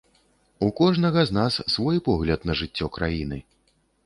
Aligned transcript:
У 0.67 0.69
кожнага 0.79 1.25
з 1.31 1.35
нас 1.39 1.57
свой 1.75 2.01
погляд 2.09 2.49
на 2.51 2.57
жыццё 2.63 2.91
краіны. 2.97 3.39